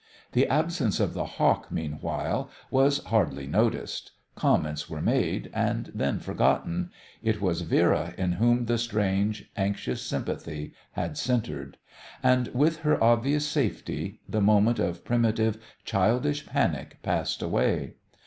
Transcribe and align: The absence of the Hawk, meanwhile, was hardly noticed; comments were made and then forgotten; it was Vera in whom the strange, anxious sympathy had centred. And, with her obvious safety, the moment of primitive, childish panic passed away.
The 0.31 0.47
absence 0.47 0.99
of 0.99 1.13
the 1.13 1.25
Hawk, 1.37 1.71
meanwhile, 1.71 2.49
was 2.71 3.03
hardly 3.03 3.45
noticed; 3.45 4.13
comments 4.33 4.89
were 4.89 4.99
made 4.99 5.51
and 5.53 5.91
then 5.93 6.17
forgotten; 6.17 6.89
it 7.21 7.39
was 7.39 7.61
Vera 7.61 8.15
in 8.17 8.31
whom 8.31 8.65
the 8.65 8.79
strange, 8.79 9.51
anxious 9.55 10.01
sympathy 10.01 10.73
had 10.93 11.19
centred. 11.19 11.77
And, 12.23 12.47
with 12.47 12.77
her 12.77 12.97
obvious 13.03 13.45
safety, 13.45 14.21
the 14.27 14.41
moment 14.41 14.79
of 14.79 15.05
primitive, 15.05 15.59
childish 15.85 16.47
panic 16.47 16.97
passed 17.03 17.43
away. 17.43 17.93